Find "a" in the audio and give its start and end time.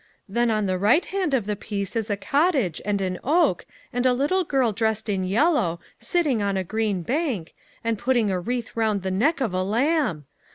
2.09-2.17, 4.03-4.13, 6.57-6.63, 8.31-8.39, 9.53-9.61